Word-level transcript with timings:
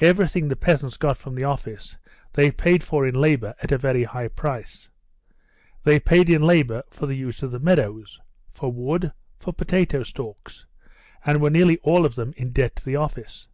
Everything 0.00 0.48
the 0.48 0.56
peasants 0.56 0.96
got 0.96 1.18
from 1.18 1.34
the 1.34 1.44
office 1.44 1.98
they 2.32 2.50
paid 2.50 2.82
for 2.82 3.06
in 3.06 3.14
labour 3.14 3.54
at 3.60 3.70
a 3.70 3.76
very 3.76 4.04
high 4.04 4.26
price. 4.28 4.88
They 5.84 6.00
paid 6.00 6.30
in 6.30 6.40
labour 6.40 6.84
for 6.90 7.04
the 7.04 7.16
use 7.16 7.42
of 7.42 7.50
the 7.50 7.58
meadows, 7.60 8.18
for 8.54 8.72
wood, 8.72 9.12
for 9.38 9.52
potato 9.52 10.04
stalks, 10.04 10.64
and 11.26 11.42
were 11.42 11.50
nearly 11.50 11.76
all 11.82 12.06
of 12.06 12.14
them 12.14 12.32
in 12.38 12.52
debt 12.52 12.76
to 12.76 12.84
the 12.86 12.96
office. 12.96 13.48